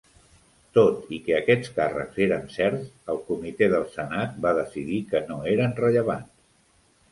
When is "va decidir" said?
4.49-5.01